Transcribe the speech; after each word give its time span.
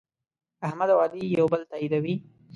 احمد 0.67 0.89
او 0.93 0.99
علي 1.05 1.21
یو 1.39 1.47
بل 1.53 1.61
تأییدوي. 1.71 2.15